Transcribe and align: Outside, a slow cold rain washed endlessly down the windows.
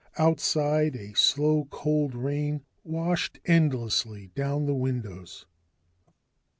Outside, 0.17 0.95
a 0.95 1.13
slow 1.13 1.65
cold 1.69 2.15
rain 2.15 2.65
washed 2.83 3.37
endlessly 3.45 4.29
down 4.33 4.65
the 4.65 4.73
windows. 4.73 5.45